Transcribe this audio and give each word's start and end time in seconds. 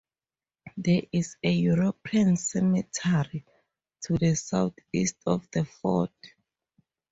There 0.77 1.03
is 1.11 1.35
a 1.43 1.51
European 1.51 2.35
cemetery 2.35 3.45
to 4.05 4.17
the 4.17 4.33
southeast 4.33 5.17
of 5.27 5.47
the 5.51 5.63
fort. 5.65 6.09